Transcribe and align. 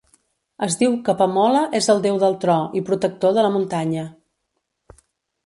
Es 0.67 0.77
diu 0.77 0.95
que 1.09 1.13
Pamola 1.19 1.61
és 1.81 1.89
el 1.95 2.01
déu 2.07 2.17
del 2.23 2.39
tro 2.47 2.57
i 2.81 2.83
protector 2.89 3.37
de 3.37 3.45
la 3.49 3.53
muntanya. 3.59 4.09